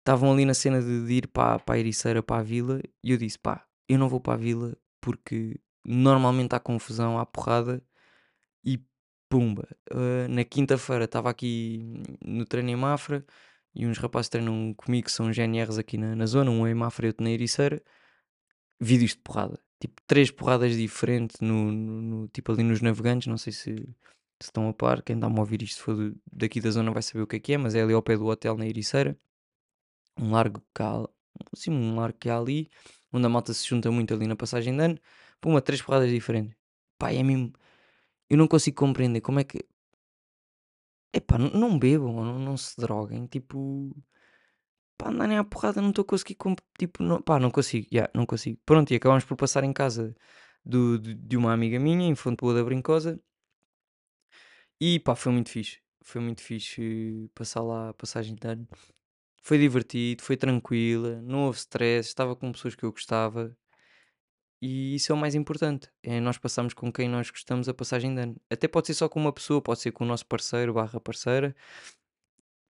estavam 0.00 0.32
ali 0.32 0.44
na 0.44 0.54
cena 0.54 0.80
de, 0.80 1.06
de 1.06 1.12
ir 1.14 1.28
para, 1.28 1.58
para 1.58 1.76
a 1.76 1.78
Ericeira, 1.78 2.22
para 2.22 2.40
a 2.40 2.42
vila, 2.42 2.80
e 3.02 3.12
eu 3.12 3.16
disse: 3.18 3.38
pá, 3.38 3.66
eu 3.88 3.98
não 3.98 4.08
vou 4.08 4.20
para 4.20 4.34
a 4.34 4.36
vila 4.36 4.76
porque 5.00 5.60
normalmente 5.84 6.54
há 6.54 6.60
confusão, 6.60 7.18
há 7.18 7.26
porrada, 7.26 7.82
e 8.64 8.78
pumba. 9.28 9.68
Uh, 9.92 10.28
na 10.28 10.44
quinta-feira 10.44 11.04
estava 11.04 11.30
aqui 11.30 12.02
no 12.24 12.44
treino 12.44 12.70
em 12.70 12.76
Mafra 12.76 13.24
e 13.74 13.86
uns 13.86 13.98
rapazes 13.98 14.28
treinam 14.28 14.74
comigo 14.74 15.06
que 15.06 15.12
são 15.12 15.30
GNRs 15.30 15.78
aqui 15.78 15.96
na, 15.96 16.16
na 16.16 16.26
zona, 16.26 16.50
um 16.50 16.66
em 16.66 16.74
Mafra 16.74 17.06
e 17.06 17.08
outro 17.08 17.24
na 17.24 17.30
Ericeira. 17.30 17.82
Vídeos 18.80 19.12
de 19.12 19.18
porrada, 19.18 19.60
tipo 19.78 20.00
três 20.06 20.30
porradas 20.30 20.76
diferentes, 20.76 21.40
no, 21.40 21.70
no, 21.70 22.02
no, 22.02 22.28
tipo 22.28 22.52
ali 22.52 22.62
nos 22.62 22.80
navegantes. 22.80 23.26
Não 23.28 23.38
sei 23.38 23.52
se, 23.52 23.88
se 24.40 24.48
estão 24.48 24.68
a 24.68 24.74
par. 24.74 25.02
Quem 25.02 25.16
está-me 25.16 25.36
a 25.36 25.40
ouvir 25.40 25.62
isto 25.62 26.14
daqui 26.32 26.60
da 26.60 26.70
zona 26.70 26.90
vai 26.92 27.02
saber 27.02 27.22
o 27.22 27.26
que 27.26 27.36
é 27.36 27.40
que 27.40 27.52
é, 27.54 27.58
mas 27.58 27.74
é 27.74 27.82
ali 27.82 27.92
ao 27.94 28.02
pé 28.02 28.16
do 28.16 28.26
hotel 28.26 28.56
na 28.56 28.66
Ericeira. 28.66 29.18
Um 30.18 30.32
largo 30.32 30.62
cá, 30.74 31.08
assim, 31.52 31.70
um 31.70 31.96
largo 31.96 32.18
que 32.18 32.28
há 32.30 32.38
ali, 32.38 32.70
onde 33.12 33.26
a 33.26 33.28
malta 33.28 33.54
se 33.54 33.66
junta 33.68 33.90
muito 33.90 34.14
ali 34.14 34.26
na 34.26 34.36
passagem 34.36 34.76
de 34.76 34.82
ano. 34.82 34.98
Puma, 35.40 35.60
três 35.62 35.82
porradas 35.82 36.10
diferentes. 36.10 36.56
Pá, 36.98 37.12
é 37.12 37.22
mesmo. 37.22 37.52
Eu 38.30 38.38
não 38.38 38.48
consigo 38.48 38.76
compreender 38.78 39.20
como 39.22 39.40
é 39.40 39.44
que 39.44 39.64
Epá, 41.12 41.38
não 41.38 41.50
não 41.50 41.78
bebam, 41.78 42.12
não, 42.24 42.38
não 42.38 42.56
se 42.56 42.76
droguem, 42.80 43.26
tipo, 43.26 43.94
pá, 44.96 45.08
andarem 45.10 45.38
à 45.38 45.44
porrada, 45.44 45.80
não 45.80 45.90
estou 45.90 46.02
a 46.02 46.06
conseguir, 46.06 46.36
tipo, 46.78 47.02
não, 47.02 47.20
pá, 47.22 47.38
não 47.40 47.50
consigo, 47.50 47.86
já, 47.90 48.08
não 48.14 48.26
consigo. 48.26 48.60
Pronto, 48.64 48.92
e 48.92 48.96
acabamos 48.96 49.24
por 49.24 49.36
passar 49.36 49.64
em 49.64 49.72
casa 49.72 50.14
do, 50.64 50.98
de, 50.98 51.14
de 51.14 51.36
uma 51.36 51.52
amiga 51.52 51.78
minha, 51.80 52.06
em 52.08 52.14
Fonte 52.14 52.40
Boa 52.40 52.54
da 52.54 52.64
Brincosa, 52.64 53.20
e 54.80 54.98
pá, 55.00 55.14
foi 55.14 55.32
muito 55.32 55.50
fixe, 55.50 55.80
foi 56.02 56.20
muito 56.20 56.42
fixe 56.42 57.30
passar 57.34 57.62
lá 57.62 57.90
a 57.90 57.94
passagem 57.94 58.34
de 58.34 58.46
ano. 58.48 58.66
Foi 59.42 59.58
divertido, 59.58 60.22
foi 60.22 60.36
tranquila, 60.36 61.20
não 61.22 61.46
houve 61.46 61.58
stress, 61.58 62.08
estava 62.08 62.36
com 62.36 62.52
pessoas 62.52 62.74
que 62.74 62.84
eu 62.84 62.92
gostava, 62.92 63.56
e 64.62 64.94
isso 64.94 65.10
é 65.10 65.14
o 65.14 65.18
mais 65.18 65.34
importante, 65.34 65.88
é 66.02 66.20
nós 66.20 66.36
passarmos 66.36 66.74
com 66.74 66.92
quem 66.92 67.08
nós 67.08 67.30
gostamos 67.30 67.66
a 67.68 67.72
passagem 67.74 68.14
de 68.14 68.20
ano. 68.20 68.36
Até 68.50 68.68
pode 68.68 68.88
ser 68.88 68.94
só 68.94 69.08
com 69.08 69.18
uma 69.18 69.32
pessoa, 69.32 69.62
pode 69.62 69.80
ser 69.80 69.90
com 69.90 70.04
o 70.04 70.06
nosso 70.06 70.26
parceiro 70.26 70.74
barra 70.74 71.00
parceira, 71.00 71.56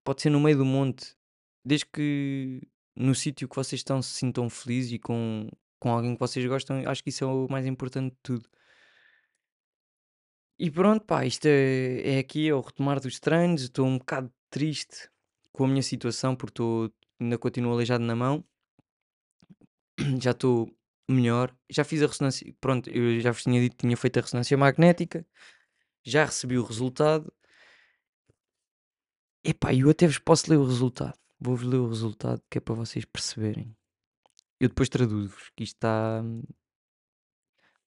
pode 0.04 0.22
ser 0.22 0.30
no 0.30 0.38
meio 0.40 0.58
do 0.58 0.64
monte, 0.64 1.16
desde 1.64 1.86
que 1.86 2.62
no 2.94 3.14
sítio 3.14 3.48
que 3.48 3.56
vocês 3.56 3.80
estão 3.80 4.00
se 4.02 4.14
sintam 4.14 4.48
felizes 4.48 4.92
e 4.92 4.98
com, 5.00 5.48
com 5.80 5.90
alguém 5.90 6.14
que 6.14 6.20
vocês 6.20 6.46
gostam, 6.46 6.82
acho 6.86 7.02
que 7.02 7.10
isso 7.10 7.24
é 7.24 7.26
o 7.26 7.48
mais 7.50 7.66
importante 7.66 8.12
de 8.12 8.18
tudo. 8.22 8.48
E 10.62 10.70
pronto, 10.70 11.06
pá, 11.06 11.24
isto 11.24 11.46
é, 11.46 12.16
é 12.16 12.18
aqui, 12.18 12.46
é 12.46 12.54
o 12.54 12.60
retomar 12.60 13.00
dos 13.00 13.18
treinos, 13.18 13.62
estou 13.62 13.86
um 13.86 13.96
bocado 13.96 14.30
triste 14.50 15.08
com 15.52 15.64
a 15.64 15.68
minha 15.68 15.82
situação 15.82 16.36
porque 16.36 16.52
estou, 16.52 16.92
ainda 17.18 17.38
continuo 17.38 17.72
aleijado 17.72 18.04
na 18.04 18.14
mão, 18.14 18.44
já 20.20 20.32
estou 20.32 20.70
melhor. 21.08 21.56
Já 21.70 21.82
fiz 21.82 22.02
a 22.02 22.06
ressonância, 22.06 22.54
pronto, 22.60 22.90
eu 22.90 23.18
já 23.20 23.32
vos 23.32 23.42
tinha 23.42 23.58
dito 23.58 23.72
que 23.72 23.86
tinha 23.86 23.96
feito 23.96 24.18
a 24.18 24.20
ressonância 24.20 24.54
magnética, 24.58 25.26
já 26.04 26.26
recebi 26.26 26.58
o 26.58 26.62
resultado. 26.62 27.32
Epá, 29.42 29.72
eu 29.74 29.88
até 29.88 30.06
vos 30.06 30.18
posso 30.18 30.50
ler 30.50 30.58
o 30.58 30.66
resultado. 30.66 31.18
Vou-vos 31.40 31.66
ler 31.66 31.78
o 31.78 31.88
resultado 31.88 32.42
que 32.50 32.58
é 32.58 32.60
para 32.60 32.74
vocês 32.74 33.06
perceberem. 33.06 33.74
Eu 34.60 34.68
depois 34.68 34.90
traduzo-vos, 34.90 35.50
que 35.56 35.64
isto 35.64 35.76
está 35.76 36.20
hum, 36.22 36.42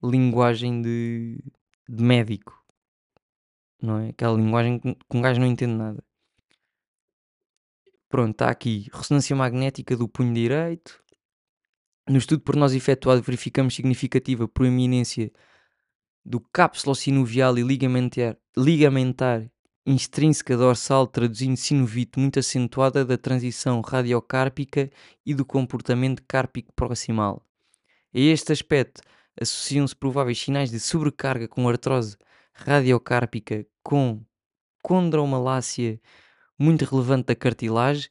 linguagem 0.03 0.81
de, 0.81 1.37
de 1.87 2.03
médico, 2.03 2.62
não 3.83 3.99
é? 3.99 4.09
Aquela 4.09 4.37
linguagem 4.37 4.79
que 4.79 4.97
um 5.13 5.21
gajo 5.21 5.39
não 5.39 5.47
entende 5.47 5.73
nada. 5.73 6.03
Pronto, 8.07 8.31
está 8.31 8.49
aqui 8.49 8.87
ressonância 8.93 9.35
magnética 9.35 9.97
do 9.97 10.07
punho 10.07 10.33
direito, 10.33 11.03
no 12.09 12.17
estudo 12.17 12.41
por 12.41 12.57
nós 12.57 12.73
efetuado, 12.73 13.21
verificamos 13.21 13.75
significativa 13.75 14.45
proeminência 14.45 15.31
do 16.25 16.39
cápsulo 16.39 16.93
sinovial 16.93 17.57
e 17.57 17.63
ligamentar, 17.63 18.37
ligamentar 18.57 19.49
intrínseca 19.85 20.57
dorsal, 20.57 21.07
traduzindo 21.07 21.55
sinovite 21.55 22.19
muito 22.19 22.39
acentuada 22.39 23.05
da 23.05 23.17
transição 23.17 23.79
radiocárpica 23.79 24.89
e 25.25 25.33
do 25.33 25.45
comportamento 25.45 26.21
cárpico 26.27 26.73
proximal. 26.73 27.41
A 28.13 28.19
este 28.19 28.51
aspecto 28.51 29.01
associam-se 29.39 29.95
prováveis 29.95 30.39
sinais 30.39 30.69
de 30.69 30.79
sobrecarga 30.81 31.47
com 31.47 31.67
artrose 31.69 32.17
radiocárpica 32.53 33.65
com 33.83 34.23
condromalácia 34.81 35.99
muito 36.57 36.85
relevante 36.85 37.27
da 37.27 37.35
cartilagem 37.35 38.09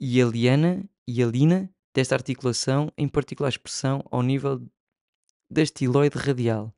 e 0.00 0.20
aliana 0.20 0.84
e 1.06 1.22
alina 1.22 1.70
desta 1.94 2.14
articulação, 2.14 2.90
em 2.96 3.08
particular 3.08 3.48
expressão 3.48 4.04
ao 4.10 4.22
nível 4.22 4.60
da 5.50 5.62
estiloide 5.62 6.18
radial, 6.18 6.74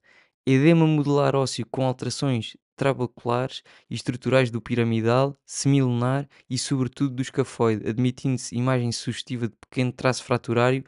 edema 0.46 0.86
modular 0.86 1.34
ósseo 1.34 1.66
com 1.70 1.86
alterações 1.86 2.56
trabaculares 2.76 3.62
e 3.88 3.94
estruturais 3.94 4.50
do 4.50 4.60
piramidal, 4.60 5.34
semilunar 5.46 6.28
e 6.48 6.58
sobretudo 6.58 7.14
do 7.14 7.22
escafoide, 7.22 7.88
admitindo-se 7.88 8.54
imagem 8.54 8.92
sugestiva 8.92 9.48
de 9.48 9.56
pequeno 9.56 9.90
traço 9.90 10.22
fraturário 10.22 10.84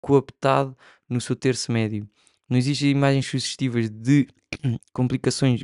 coaptado 0.00 0.76
no 1.08 1.20
seu 1.20 1.34
terço 1.34 1.72
médio. 1.72 2.08
Não 2.48 2.56
existem 2.56 2.90
imagens 2.90 3.26
sugestivas 3.26 3.88
de 3.90 4.28
complicações 4.92 5.60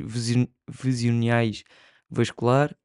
visionais 0.67 1.63
vasculares 2.09 2.75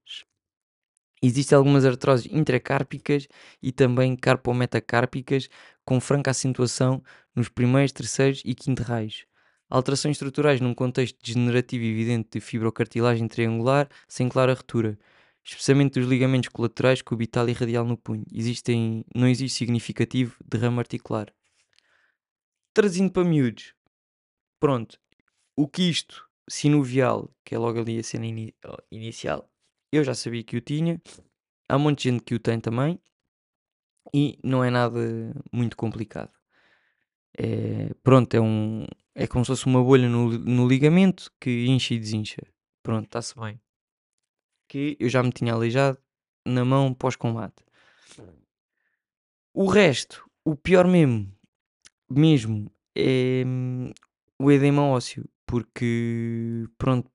Existem 1.21 1.57
algumas 1.57 1.85
artroses 1.85 2.31
intracárpicas 2.33 3.27
e 3.61 3.73
também 3.73 4.15
carpometacárpicas 4.15 5.49
com 5.85 6.01
franca 6.01 6.31
acentuação 6.31 7.03
nos 7.35 7.49
primeiros, 7.49 7.93
terceiros 7.93 8.41
e 8.45 8.55
quinto 8.55 8.83
raios. 8.83 9.27
Alterações 9.69 10.13
estruturais 10.13 10.61
num 10.61 10.73
contexto 10.73 11.19
degenerativo 11.23 11.85
evidente 11.85 12.29
de 12.33 12.41
fibrocartilagem 12.41 13.27
triangular 13.27 13.89
sem 14.07 14.29
clara 14.29 14.55
ruptura, 14.55 14.99
especialmente 15.45 15.99
dos 15.99 16.09
ligamentos 16.09 16.49
colaterais 16.49 17.03
cubital 17.03 17.49
e 17.49 17.53
radial 17.53 17.85
no 17.85 17.97
punho. 17.97 18.25
Existem, 18.33 19.05
não 19.15 19.27
existe 19.27 19.59
significativo 19.59 20.37
derrame 20.49 20.79
articular. 20.79 21.33
Trazindo 22.73 23.11
para 23.11 23.25
miúdos, 23.25 23.75
Pronto. 24.61 24.99
O 25.57 25.69
quisto 25.69 26.29
sinovial, 26.49 27.31
que 27.45 27.55
é 27.55 27.59
logo 27.59 27.81
ali 27.81 27.99
a 27.99 28.03
cena 28.03 28.27
ó, 28.65 28.77
inicial, 28.91 29.51
eu 29.93 30.03
já 30.03 30.15
sabia 30.15 30.43
que 30.43 30.57
o 30.57 30.61
tinha. 30.61 31.01
Há 31.69 31.79
muita 31.79 32.03
gente 32.03 32.23
que 32.23 32.35
o 32.35 32.39
tem 32.39 32.61
também. 32.61 33.01
E 34.13 34.39
não 34.43 34.65
é 34.65 34.71
nada 34.71 34.99
muito 35.53 35.77
complicado. 35.77 36.33
É, 37.37 37.93
pronto, 38.03 38.35
é 38.35 38.41
um. 38.41 38.87
É 39.15 39.27
como 39.27 39.45
se 39.45 39.49
fosse 39.49 39.67
uma 39.67 39.83
bolha 39.83 40.09
no, 40.09 40.31
no 40.39 40.67
ligamento 40.67 41.31
que 41.41 41.67
incha 41.67 41.95
e 41.95 41.99
desincha. 41.99 42.43
Pronto, 42.83 43.05
está-se 43.07 43.39
bem. 43.39 43.61
Que 44.69 44.97
eu 44.99 45.09
já 45.09 45.23
me 45.23 45.33
tinha 45.33 45.53
aleijado 45.53 45.99
na 46.47 46.65
mão 46.65 46.95
pós-combate. 46.95 47.65
O 49.53 49.67
resto, 49.67 50.25
o 50.45 50.55
pior 50.55 50.87
mesmo, 50.87 51.33
mesmo, 52.09 52.71
é 52.95 53.45
o 54.39 54.51
edema 54.51 54.83
ósseo. 54.85 55.29
Porque, 55.47 56.67
pronto, 56.79 57.11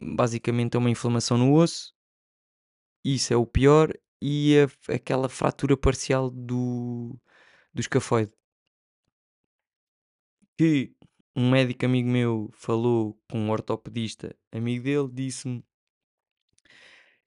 basicamente 0.00 0.76
é 0.76 0.78
uma 0.78 0.90
inflamação 0.90 1.38
no 1.38 1.54
osso. 1.54 1.94
Isso 3.04 3.32
é 3.32 3.36
o 3.36 3.46
pior. 3.46 3.92
E 4.20 4.56
a- 4.88 4.94
aquela 4.94 5.28
fratura 5.28 5.76
parcial 5.76 6.30
do, 6.30 7.16
do 7.74 7.80
escafoide. 7.80 8.32
Que 10.58 10.92
um 11.34 11.50
médico 11.50 11.86
amigo 11.86 12.08
meu 12.10 12.50
falou 12.52 13.18
com 13.30 13.38
um 13.38 13.50
ortopedista 13.50 14.36
amigo 14.52 14.84
dele, 14.84 15.08
disse-me 15.10 15.64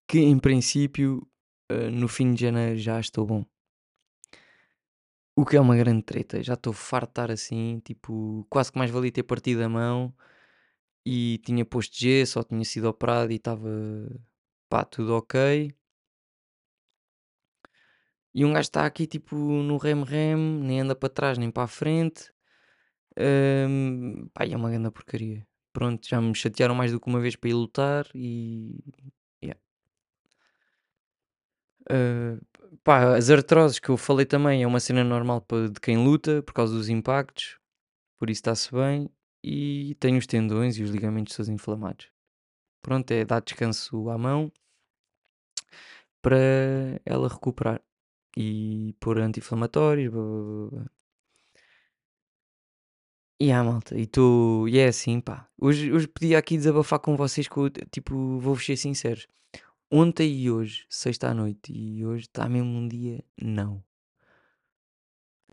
que 0.07 0.19
em 0.19 0.37
princípio 0.39 1.27
eh, 1.69 1.89
no 1.89 2.07
fim 2.07 2.33
de 2.33 2.41
janeiro 2.41 2.77
já 2.77 2.99
estou 2.99 3.25
bom. 3.25 3.45
O 5.35 5.45
que 5.45 5.55
é 5.55 5.61
uma 5.61 5.75
grande 5.77 6.03
treta, 6.03 6.43
já 6.43 6.53
estou 6.55 6.73
farto 6.73 7.07
de 7.07 7.11
estar 7.11 7.31
assim, 7.31 7.79
tipo, 7.85 8.45
quase 8.49 8.71
que 8.71 8.77
mais 8.77 8.91
valia 8.91 9.11
ter 9.11 9.23
partido 9.23 9.63
a 9.63 9.69
mão 9.69 10.13
e 11.05 11.39
tinha 11.45 11.65
posto 11.65 11.97
gesso 11.99 12.39
ou 12.39 12.45
tinha 12.45 12.65
sido 12.65 12.85
operado 12.89 13.31
e 13.31 13.35
estava 13.37 13.69
pá, 14.69 14.83
tudo 14.85 15.15
ok. 15.15 15.73
E 18.33 18.45
um 18.45 18.53
gajo 18.53 18.61
está 18.67 18.85
aqui 18.85 19.05
tipo 19.07 19.35
no 19.35 19.77
rem-rem, 19.77 20.35
nem 20.37 20.81
anda 20.81 20.95
para 20.95 21.09
trás 21.09 21.37
nem 21.37 21.51
para 21.51 21.63
a 21.63 21.67
frente. 21.67 22.31
Hum, 23.17 24.29
pá, 24.33 24.45
é 24.45 24.55
uma 24.55 24.69
grande 24.71 24.91
porcaria. 24.91 25.47
Pronto, 25.73 26.07
já 26.07 26.21
me 26.21 26.35
chatearam 26.35 26.75
mais 26.75 26.91
do 26.91 26.99
que 26.99 27.07
uma 27.09 27.19
vez 27.21 27.35
para 27.35 27.49
ir 27.49 27.53
lutar 27.53 28.07
e. 28.15 28.79
yeah. 29.43 29.59
Uh, 31.89 32.39
pá, 32.83 33.15
as 33.15 33.29
artroses 33.29 33.79
que 33.79 33.89
eu 33.89 33.97
falei 33.97 34.25
também 34.25 34.63
é 34.63 34.67
uma 34.67 34.79
cena 34.79 35.03
normal 35.03 35.41
pa- 35.41 35.67
de 35.67 35.79
quem 35.79 35.97
luta 36.03 36.41
por 36.43 36.53
causa 36.53 36.73
dos 36.73 36.89
impactos, 36.89 37.57
por 38.19 38.29
isso 38.29 38.39
está-se 38.39 38.71
bem. 38.73 39.09
E 39.43 39.95
tenho 39.99 40.19
os 40.19 40.27
tendões 40.27 40.77
e 40.77 40.83
os 40.83 40.91
ligamentos 40.91 41.35
todos 41.35 41.49
inflamados. 41.49 42.11
Pronto, 42.83 43.11
é 43.11 43.25
dar 43.25 43.41
descanso 43.41 44.09
à 44.09 44.17
mão 44.17 44.51
para 46.21 46.37
ela 47.05 47.27
recuperar 47.27 47.81
e 48.37 48.95
pôr 48.99 49.19
anti-inflamatórios. 49.19 50.13
E 53.39 53.51
a 53.51 53.63
malta, 53.63 53.97
e 53.97 54.05
tu, 54.05 54.67
e 54.69 54.77
é 54.77 54.87
assim, 54.87 55.19
pá. 55.19 55.49
Hoje, 55.59 55.91
hoje 55.91 56.07
podia 56.07 56.37
aqui 56.37 56.55
desabafar 56.57 56.99
com 56.99 57.17
vocês, 57.17 57.47
eu, 57.47 57.69
tipo, 57.91 58.13
vou-vos 58.39 58.63
ser 58.63 58.77
sinceros. 58.77 59.27
Ontem 59.93 60.31
e 60.33 60.49
hoje, 60.49 60.85
sexta 60.89 61.29
à 61.29 61.33
noite, 61.33 61.73
e 61.73 62.05
hoje 62.05 62.23
está 62.25 62.47
mesmo 62.47 62.69
um 62.69 62.87
dia, 62.87 63.23
não. 63.41 63.83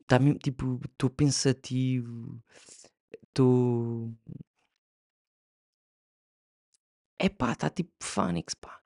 Está 0.01 0.19
mesmo, 0.19 0.39
tipo, 0.39 0.81
estou 0.85 1.11
pensativo, 1.11 2.41
estou. 3.25 4.15
É 7.19 7.29
pá, 7.29 7.53
está 7.53 7.69
tipo 7.71 7.93
Fónix, 8.01 8.55
pá. 8.55 8.81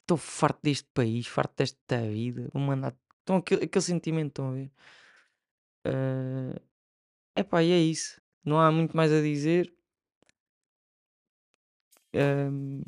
Estou 0.00 0.16
farto 0.16 0.60
deste 0.62 0.88
país, 0.94 1.26
farto 1.26 1.54
desta 1.58 2.00
vida. 2.08 2.48
Vou 2.52 2.62
mandar. 2.62 2.96
Estão 3.20 3.36
aquele, 3.36 3.64
aquele 3.66 3.82
sentimento, 3.84 4.28
estão 4.28 4.48
a 4.50 4.52
ver? 4.54 4.72
É 7.34 7.42
pá, 7.42 7.62
e 7.62 7.72
é 7.72 7.78
isso. 7.78 8.20
Não 8.44 8.58
há 8.60 8.70
muito 8.70 8.96
mais 8.96 9.12
a 9.12 9.20
dizer. 9.20 9.72
Ahm, 12.14 12.82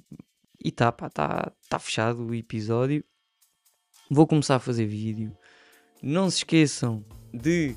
e 0.64 0.70
tá, 0.70 0.92
pá, 0.92 1.10
tá, 1.10 1.52
tá 1.68 1.78
fechado 1.78 2.24
o 2.24 2.34
episódio. 2.34 3.04
Vou 4.10 4.26
começar 4.26 4.56
a 4.56 4.60
fazer 4.60 4.86
vídeo. 4.86 5.36
Não 6.02 6.30
se 6.30 6.38
esqueçam 6.38 7.04
de 7.32 7.76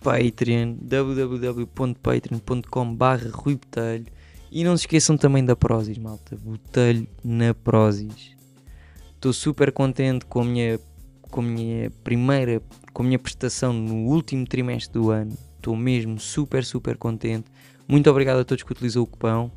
Patreon, 0.00 0.76
www.patreon.com 0.80 2.94
barra 2.94 3.30
Rui. 3.32 3.58
E 4.50 4.64
não 4.64 4.76
se 4.76 4.82
esqueçam 4.82 5.16
também 5.16 5.44
da 5.44 5.54
Prozis, 5.54 5.98
malta. 5.98 6.36
Botelho 6.36 7.06
na 7.22 7.54
Prozis. 7.54 8.36
Estou 9.14 9.32
super 9.32 9.70
contente 9.70 10.26
com 10.26 10.40
a 10.40 10.44
minha, 10.44 10.80
com 11.30 11.40
a 11.40 11.44
minha 11.44 11.90
primeira, 12.02 12.60
com 12.92 13.02
a 13.02 13.06
minha 13.06 13.18
prestação 13.18 13.72
no 13.72 14.06
último 14.06 14.44
trimestre 14.46 14.92
do 14.92 15.10
ano. 15.10 15.36
Estou 15.56 15.76
mesmo 15.76 16.18
super, 16.18 16.64
super 16.64 16.96
contente. 16.96 17.46
Muito 17.86 18.10
obrigado 18.10 18.40
a 18.40 18.44
todos 18.44 18.64
que 18.64 18.72
utilizam 18.72 19.02
o 19.02 19.06
cupão. 19.06 19.52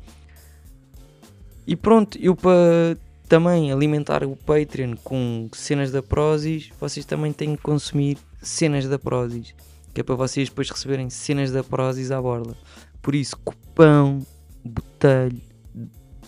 E 1.66 1.74
pronto, 1.74 2.18
eu 2.18 2.36
para 2.36 2.96
também 3.28 3.72
alimentar 3.72 4.22
o 4.22 4.36
Patreon 4.36 4.96
com 5.02 5.48
cenas 5.52 5.90
da 5.90 6.02
Prozis, 6.02 6.70
vocês 6.78 7.06
também 7.06 7.32
têm 7.32 7.56
que 7.56 7.62
consumir 7.62 8.18
cenas 8.42 8.86
da 8.86 8.98
Prozis. 8.98 9.54
Que 9.92 10.00
é 10.00 10.04
para 10.04 10.14
vocês 10.14 10.48
depois 10.48 10.68
receberem 10.68 11.08
cenas 11.08 11.50
da 11.50 11.62
Prozis 11.64 12.10
à 12.10 12.20
borla. 12.20 12.56
Por 13.00 13.14
isso, 13.14 13.36
cupão, 13.38 14.26
botelho, 14.64 15.40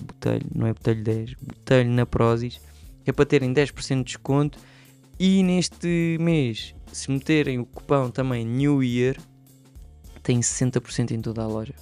botelho, 0.00 0.46
não 0.54 0.66
é 0.66 0.72
botelho 0.72 1.02
10, 1.02 1.34
botelho 1.34 1.90
na 1.90 2.06
Prozis, 2.06 2.60
que 3.04 3.10
é 3.10 3.12
para 3.12 3.26
terem 3.26 3.52
10% 3.52 3.98
de 3.98 4.04
desconto. 4.04 4.58
E 5.18 5.42
neste 5.42 6.16
mês, 6.20 6.74
se 6.92 7.10
meterem 7.10 7.58
o 7.58 7.66
cupão 7.66 8.10
também 8.10 8.44
New 8.44 8.82
Year, 8.82 9.16
tem 10.22 10.40
60% 10.40 11.12
em 11.12 11.20
toda 11.20 11.42
a 11.42 11.46
loja. 11.46 11.74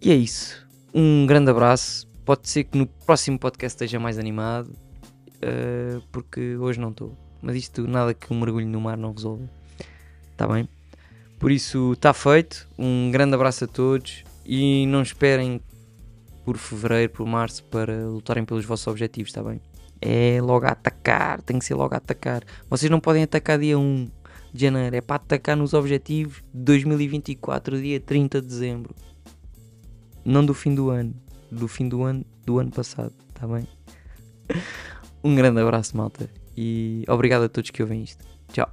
E 0.00 0.10
é 0.10 0.14
isso. 0.14 0.67
Um 0.94 1.26
grande 1.26 1.50
abraço. 1.50 2.06
Pode 2.24 2.48
ser 2.48 2.64
que 2.64 2.76
no 2.76 2.86
próximo 2.86 3.38
podcast 3.38 3.76
esteja 3.76 3.98
mais 3.98 4.18
animado, 4.18 4.70
eh, 5.40 6.00
porque 6.10 6.56
hoje 6.56 6.80
não 6.80 6.90
estou. 6.90 7.16
Mas 7.40 7.56
isto 7.56 7.86
nada 7.86 8.12
que 8.14 8.32
um 8.32 8.40
mergulho 8.40 8.66
no 8.66 8.80
mar 8.80 8.96
não 8.96 9.12
resolva. 9.12 9.48
Está 10.32 10.46
bem? 10.46 10.68
Por 11.38 11.50
isso 11.50 11.92
está 11.92 12.12
feito. 12.12 12.68
Um 12.78 13.10
grande 13.10 13.34
abraço 13.34 13.64
a 13.64 13.66
todos 13.66 14.24
e 14.44 14.86
não 14.86 15.02
esperem 15.02 15.60
por 16.44 16.56
fevereiro, 16.56 17.12
por 17.12 17.26
março 17.26 17.62
para 17.64 18.06
lutarem 18.06 18.44
pelos 18.44 18.64
vossos 18.64 18.86
objetivos, 18.86 19.30
está 19.30 19.42
bem? 19.42 19.60
É 20.00 20.40
logo 20.40 20.64
a 20.64 20.70
atacar, 20.70 21.42
tem 21.42 21.58
que 21.58 21.64
ser 21.64 21.74
logo 21.74 21.94
a 21.94 21.98
atacar. 21.98 22.42
Vocês 22.70 22.90
não 22.90 23.00
podem 23.00 23.22
atacar 23.22 23.58
dia 23.58 23.78
1 23.78 24.08
de 24.54 24.60
janeiro, 24.64 24.96
é 24.96 25.00
para 25.00 25.16
atacar 25.16 25.56
nos 25.56 25.74
objetivos 25.74 26.42
de 26.54 26.60
2024, 26.60 27.80
dia 27.80 28.00
30 28.00 28.40
de 28.40 28.46
dezembro. 28.46 28.94
Não 30.28 30.44
do 30.44 30.52
fim 30.52 30.74
do 30.74 30.90
ano, 30.90 31.14
do 31.50 31.66
fim 31.66 31.88
do 31.88 32.02
ano 32.02 32.22
do 32.44 32.58
ano 32.58 32.70
passado, 32.70 33.14
está 33.30 33.46
bem? 33.46 33.66
Um 35.24 35.34
grande 35.34 35.60
abraço, 35.60 35.96
malta, 35.96 36.30
e 36.56 37.02
obrigado 37.08 37.44
a 37.44 37.48
todos 37.48 37.70
que 37.70 37.82
ouvem 37.82 38.02
isto. 38.02 38.24
Tchau. 38.52 38.70